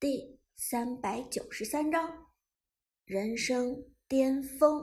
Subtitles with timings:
[0.00, 2.28] 第三百九十三章
[3.04, 4.82] 人生巅峰。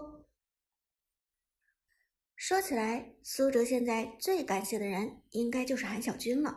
[2.35, 6.55] 说起来，苏哲现在最感谢的人应该就是韩小军了。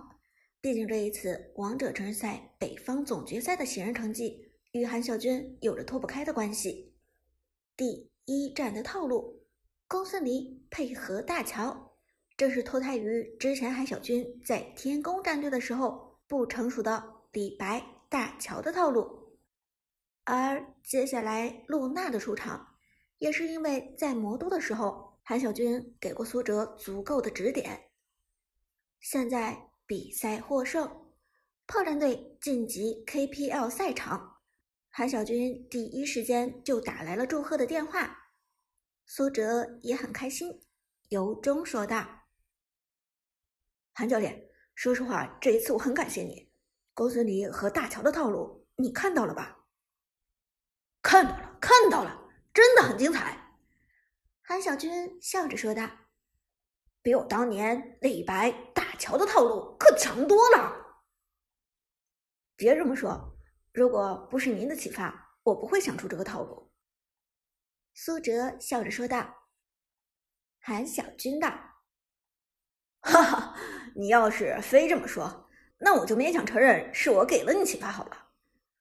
[0.60, 6.94] 毕竟这一次王者城市赛北方总决赛的喜人成绩与韩小军有着脱不开的关系。
[7.78, 9.42] 第一战的套路，
[9.88, 11.96] 公孙离配合大乔，
[12.36, 17.02] 这是脱胎于之前韩小军在天宫战队的时候不成熟的
[17.32, 19.38] 李白大乔的套路。
[20.24, 22.76] 而接下来露娜的出场，
[23.16, 27.90] 也是因为在魔都的时候，韩小军给过苏哲足够的指点。
[29.00, 29.70] 现在。
[29.86, 30.88] 比赛获胜，
[31.66, 34.36] 炮战队晋级 KPL 赛场。
[34.88, 38.16] 韩小军第一时间就打来了祝贺的电话，
[39.04, 40.64] 苏哲也很开心，
[41.08, 42.06] 由衷说道
[43.92, 46.49] ：“韩教练，说实话，这一次我很感谢你。
[46.94, 49.64] 公孙离和大乔的套路，你看到了吧
[51.02, 53.58] ？”“看到了，看到了，真的很精彩。”
[54.42, 55.88] 韩小军笑着说道。
[57.02, 61.00] 比我当年李白、大乔的套路可强多了。
[62.56, 63.38] 别这么说，
[63.72, 66.70] 如果不是您的启发，我不会想出这个套路。
[67.94, 69.48] 苏哲笑着说道。
[70.58, 71.48] 韩小军道
[73.00, 73.56] ：“哈哈，
[73.96, 75.48] 你要是非这么说，
[75.82, 78.28] 那我就勉强承认是我给了你启发好了。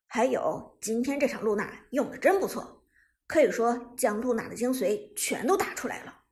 [0.05, 2.83] 还有今天这场露娜用的真不错，
[3.25, 6.25] 可以说将露娜的精髓全都打出来了。”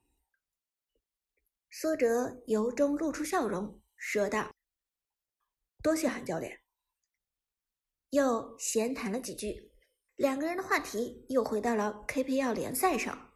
[1.72, 4.52] 苏哲由衷露出笑容，说道
[5.82, 6.60] ：“多谢韩教练。”
[8.12, 9.72] 又闲谈了几句，
[10.16, 13.32] 两个人的话题又回到了 KPL 联赛上。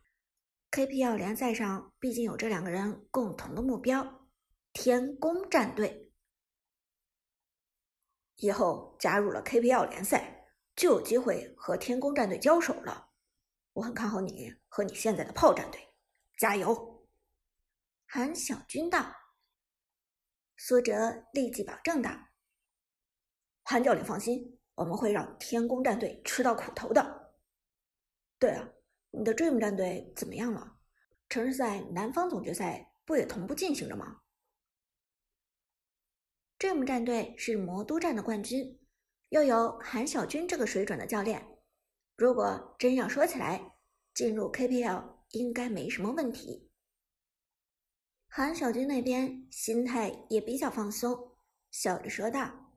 [0.71, 4.27] KPL 联赛上，毕竟有这两个人共同的目标——
[4.73, 6.00] 天宫战队。
[8.41, 13.11] 以后加入了 KPL 联赛，就有机会和天宫战队交手了。
[13.73, 15.79] 我很看好你和你现在的炮战队，
[16.39, 17.07] 加油！
[18.07, 19.15] 韩小军道，
[20.57, 22.09] 苏哲立即保证道
[23.63, 27.35] ：“韩教练放心，我们会让天宫战队吃到苦头的。
[28.39, 28.67] 对啊，
[29.11, 30.77] 你的 Dream 战队怎么样了？
[31.29, 34.20] 城市赛南方总决赛不也同步进行着吗
[36.61, 38.79] ？Dream 战队是魔都站的冠军，
[39.29, 41.57] 又有韩小军这个水准的教练，
[42.15, 43.73] 如果真要说起来，
[44.13, 46.69] 进入 KPL 应该没什么问题。”
[48.29, 51.35] 韩小军那边心态也比较放松，
[51.71, 52.75] 笑着说道：“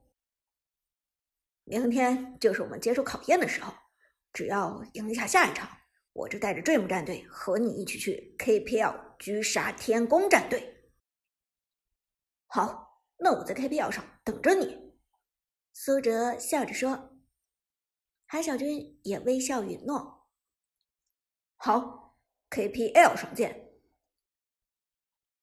[1.63, 3.71] 明天就是我们接受考验的时候，
[4.33, 5.69] 只要赢下下一场，
[6.11, 10.89] 我就带着 Dream 战队和你一起去 KPL 狙杀天宫战队。”
[12.47, 12.84] 好，
[13.17, 14.93] 那我在 KPL 上等着你。”
[15.73, 17.11] 苏哲笑着说。
[18.27, 20.27] 韩小军也微笑允诺
[21.57, 22.17] ：“好
[22.49, 23.71] ，KPL 上见。”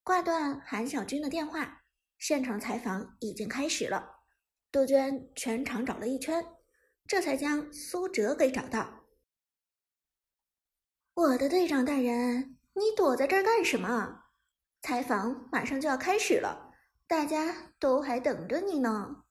[0.03, 1.84] 挂断韩小军的电话，
[2.19, 4.25] 现场采访已经开始了。
[4.72, 6.44] 杜鹃全场找了一圈，
[7.06, 9.05] 这才将苏哲给找到。
[11.15, 14.25] 我的队长大人，你躲在这儿干什么？
[14.81, 16.62] 采访马上就要开始了，
[17.12, 19.25] 大家都还等着你呢。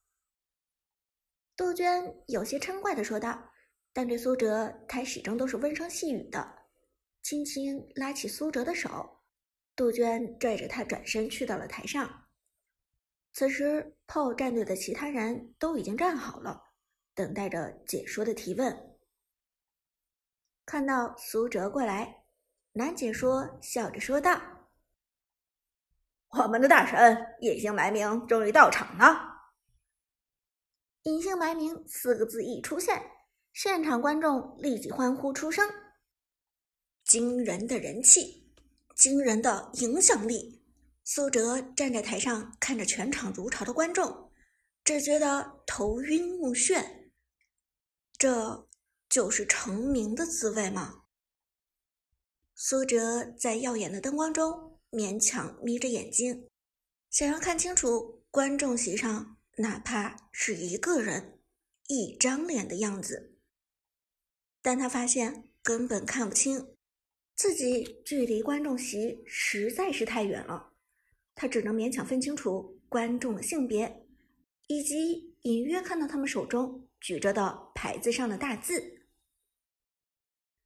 [1.57, 3.51] 杜鹃有些嗔怪的说道，
[3.91, 6.67] 但对苏哲，她始终都是温声细语的，
[7.23, 9.23] 轻轻拉起苏哲的手。
[9.75, 12.27] 杜鹃拽着他转身去到了台上。
[13.33, 16.61] 此时，炮战队的其他人都已经站好了，
[17.15, 18.95] 等待着解说的提问。
[20.67, 22.25] 看到苏哲过来，
[22.73, 24.39] 男解说笑着说道
[26.31, 29.29] ：“我们的大神隐姓埋名终于到场了。
[31.03, 33.01] ”“隐姓埋名”四个字一出现，
[33.53, 35.69] 现场观众立即欢呼出声。
[37.03, 38.53] 惊人的人气！
[38.95, 40.63] 惊人的影响力，
[41.03, 44.31] 苏哲站在台上看着全场如潮的观众，
[44.83, 47.11] 只觉得头晕目眩。
[48.17, 48.69] 这
[49.09, 51.03] 就是成名的滋味吗？
[52.53, 56.47] 苏哲在耀眼的灯光中勉强眯着眼睛，
[57.09, 61.39] 想要看清楚观众席上哪怕是一个人、
[61.87, 63.37] 一张脸的样子，
[64.61, 66.75] 但他发现根本看不清。
[67.35, 70.73] 自己距离观众席实在是太远了，
[71.33, 74.05] 他只能勉强分清楚观众的性别，
[74.67, 79.07] 以及隐约看到他们手中举着的牌子上的大字。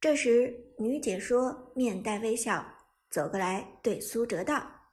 [0.00, 2.75] 这时，女解说面带微笑
[3.10, 4.90] 走过来，对苏哲道：“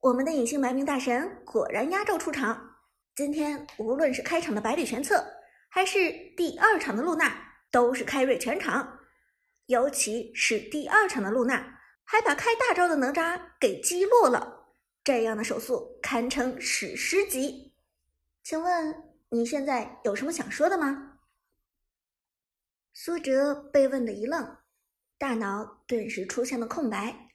[0.00, 2.76] 我们的隐姓埋名大神果然压轴出场，
[3.14, 5.24] 今天无论是开场的百里玄策，
[5.68, 8.98] 还是第二场的露娜，都是开瑞全场。
[9.66, 14.72] 尤其是第二场的露娜，还把开大招的哪吒给击落了，
[15.04, 17.74] 这样的手速堪称史诗级。
[18.42, 21.18] 请问你现在有什么想说的吗？
[22.94, 24.57] 苏哲被问的一愣，
[25.18, 27.28] 大脑顿时出现了空白。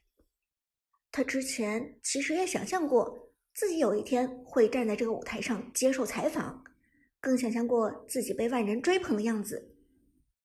[1.12, 3.22] 他之前其实也想象过。
[3.56, 6.64] 自己有一天会站在这个舞台上接受采访，
[7.22, 9.78] 更想象过自己被万人追捧的样子。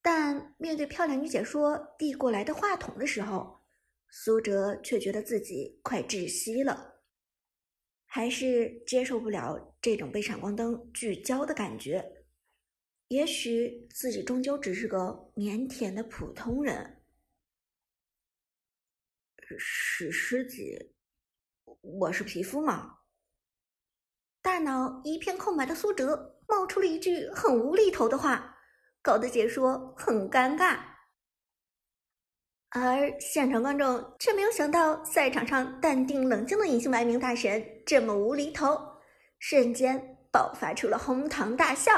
[0.02, 3.62] 但面对漂亮女解说递过来的话筒的时候，
[4.10, 7.00] 苏哲却觉得自己快窒息了，
[8.04, 12.04] 还是接受不了这种被闪光灯聚焦的感觉。
[13.08, 16.97] 也许自己终究只是个腼腆的普通人。
[19.56, 20.92] 史诗级，
[21.80, 22.98] 我是皮肤吗？
[24.42, 28.58] 大脑一片空白的苏哲冒出了一句很无厘头的话，
[29.00, 30.80] 搞得解说很尴尬。
[32.70, 39.00] 而现场观众却没有想到赛场上淡定冷静的隐姓埋名大神这么无厘头，
[39.38, 41.94] 瞬间爆发出了哄堂大笑。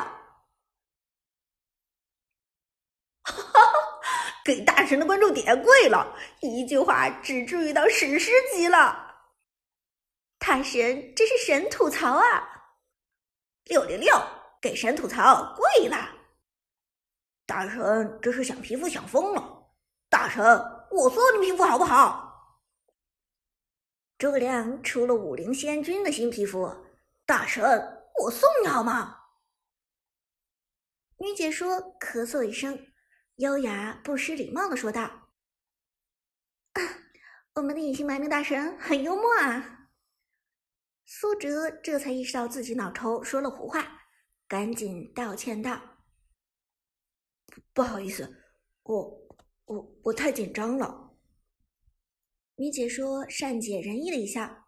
[3.22, 9.06] 哈哈，给大神的关注点贵了，一句话只注意到史诗级了。
[10.38, 12.48] 大神，这是神吐槽啊！
[13.64, 14.14] 六六六，
[14.60, 15.96] 给神吐槽跪了！
[17.46, 19.70] 大神，这是想皮肤想疯了！
[20.08, 20.42] 大神，
[20.90, 22.26] 我送你皮肤好不好？
[24.16, 26.70] 诸葛亮出了武灵仙君的新皮肤，
[27.26, 27.62] 大神，
[28.22, 29.18] 我送你好吗？
[31.18, 32.89] 女解说咳嗽一声，
[33.40, 35.30] 优雅不失礼貌的说道
[37.56, 39.88] ：“我们的隐姓埋名大神很幽默啊！”
[41.08, 44.02] 苏哲这才意识到自己脑抽说了胡话，
[44.46, 45.80] 赶紧道歉道
[47.72, 48.30] ：“不好意思，
[48.82, 49.26] 我
[49.64, 51.16] 我我太紧张了。”
[52.56, 54.66] 米姐说善解人意的一笑：“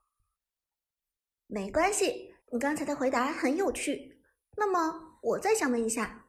[1.47, 4.23] 没关系，你刚才的回答很有趣。
[4.57, 6.22] 那么我再想问一下，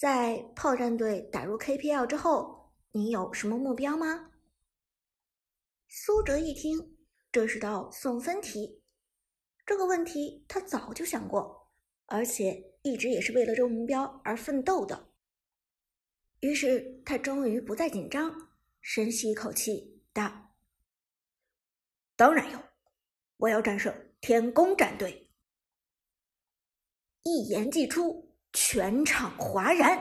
[0.00, 4.30] 在炮战队打入 KPL 之后，你有什么目标吗？”
[5.88, 6.96] 苏哲一听，
[7.30, 8.82] 这是道送分题。
[9.66, 11.70] 这个问题他早就想过，
[12.06, 15.12] 而且一直也是为了这个目标而奋斗的。
[16.40, 18.48] 于是他终于不再紧张，
[18.80, 20.54] 深吸一口气道
[22.16, 22.58] ：“当然有，
[23.36, 25.30] 我要战胜天宫战队。”
[27.22, 29.98] 一言既出，全场哗然。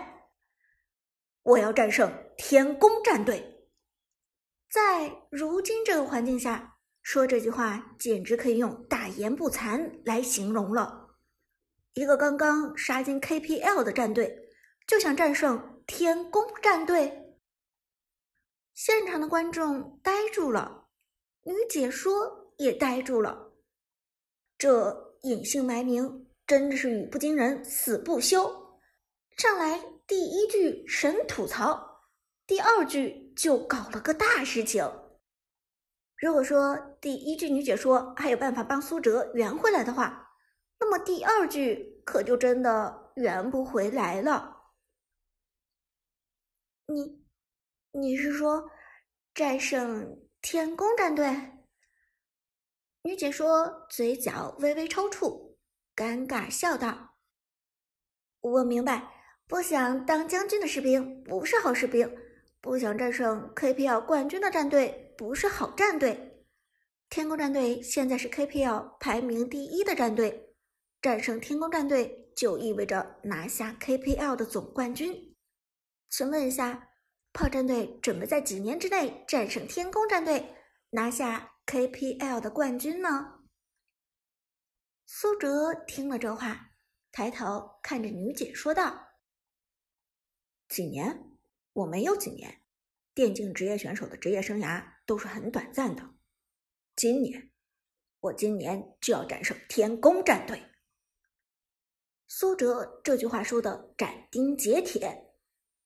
[1.43, 3.67] 我要战胜天宫战队。
[4.69, 6.75] 在如今这个环境下。
[7.01, 11.15] 说这句话简直可以用“大言不惭”来形容了。
[11.93, 14.49] 一个刚刚杀进 KPL 的战队，
[14.85, 17.39] 就想战胜天宫战队，
[18.75, 20.89] 现场的观众呆住了，
[21.45, 23.53] 女解说也呆住了。
[24.57, 28.79] 这隐姓埋名真的是语不惊人死不休，
[29.37, 32.01] 上来第一句神吐槽，
[32.47, 34.83] 第二句就搞了个大事情。
[36.17, 40.27] 如果说第一句女解说还有办法帮苏哲圆回来的话，
[40.79, 44.57] 那么第二句可就真的圆不回来了。
[46.87, 47.23] 你，
[47.91, 48.71] 你是说
[49.35, 51.29] 战胜天宫战队？
[53.03, 55.48] 女解说嘴角微微抽搐，
[55.99, 57.15] 尴尬笑道
[58.39, 59.11] ：“我明白，
[59.45, 62.09] 不想当将军的士兵不是好士兵，
[62.61, 66.45] 不想战胜 KPL 冠军的战队。”不是好战队，
[67.09, 70.55] 天宫战队现在是 KPL 排名第一的战队，
[71.01, 75.35] 战胜天宫战队就意味着拿下 KPL 的总冠军。
[76.09, 76.91] 请问一下，
[77.33, 80.55] 炮战队准备在几年之内战胜天宫战队，
[80.91, 83.38] 拿下 KPL 的冠军呢？
[85.11, 86.69] 苏哲听了这话，
[87.11, 89.07] 抬头看着女警说道
[90.69, 91.35] ：“几年？
[91.73, 92.61] 我没有几年。
[93.15, 96.13] 电竞职业选手的职业生涯。”都是很短暂的。
[96.95, 97.51] 今年，
[98.19, 100.63] 我今年就要战胜天宫战队。
[102.27, 105.33] 苏哲这句话说的斩钉截铁，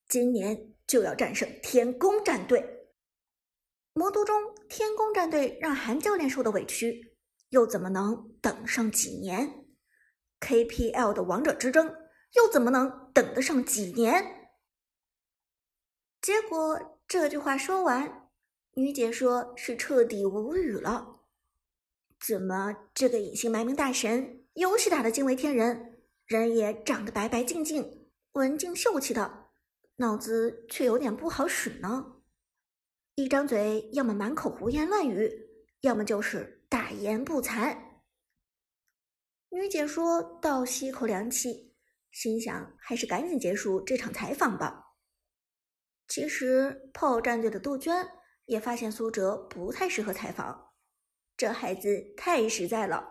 [0.10, 2.92] 今年就要战胜天宫战队。
[3.94, 7.13] 魔都中，天宫战队让韩教练受的委屈，
[7.54, 9.68] 又怎么能等上几年
[10.40, 11.96] ？KPL 的王者之争，
[12.34, 14.50] 又怎么能等得上几年？
[16.20, 18.32] 结果这句话说完。
[18.74, 21.20] 女解说是彻底无语了，
[22.20, 29.50] 怎么这个隐姓埋名大神游戏打的惊为天人，人也长得白白净净、文静秀气的，
[29.98, 32.16] 脑子却有点不好使呢。
[33.14, 35.32] 一张嘴，要么满口胡言乱语，
[35.82, 37.78] 要么就是大言不惭。
[39.50, 41.76] 女解说倒吸一口凉气，
[42.12, 44.96] 心想还是赶紧结束这场采访吧。
[46.08, 48.10] 其实，炮战队的杜鹃
[48.46, 50.72] 也发现苏哲不太适合采访，
[51.38, 53.08] 这孩子太实在了，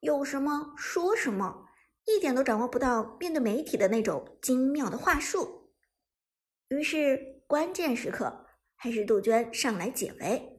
[0.00, 1.68] 有什么说什么，
[2.04, 5.72] 一点都掌握不到面对媒体的那种精妙的话术。
[6.68, 8.42] 于是，关键时刻。
[8.78, 10.55] 还是杜鹃上来解围。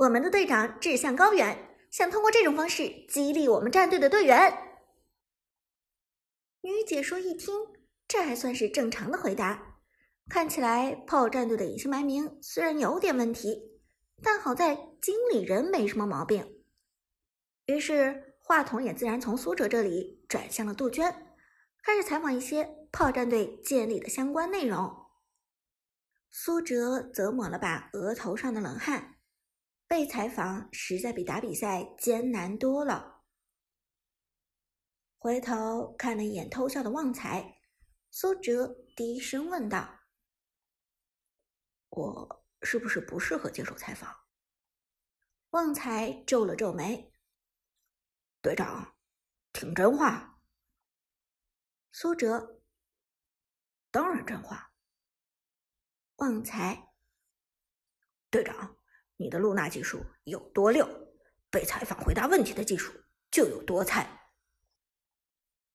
[0.00, 4.50] 我们的队长志向高远，想通过这种方式激励我们战队的队员。
[6.62, 7.54] 女解说一听，
[8.08, 9.82] 这还算是正常的回答。
[10.26, 13.78] 看起来炮战队的隐姓埋名虽然有点问题，
[14.22, 16.50] 但好在经理人没什么毛病。
[17.66, 21.14] 于是话筒也自然从苏哲这里转向了杜鹃，
[21.82, 24.90] 开始采访一些炮战队建立的相关内容。
[26.30, 29.16] 苏哲则抹了把额头上的冷汗，
[29.90, 33.24] 被采访实在比打比赛艰难多了。
[35.18, 37.58] 回头看了一眼偷笑的旺财，
[38.08, 40.02] 苏哲低声问道
[41.90, 44.16] ：“我是不是不适合接受采访？”
[45.50, 47.12] 旺财皱了皱眉
[48.40, 48.94] ：“队长，
[49.52, 50.40] 听真话。”
[51.90, 52.62] 苏哲
[53.90, 54.72] ：“当然真话。”
[56.18, 56.92] 旺财，
[58.30, 58.76] 队长，
[59.20, 60.88] 你的露娜技术有多溜，
[61.50, 62.90] 被采访回答问题的技术
[63.30, 64.19] 就有多菜。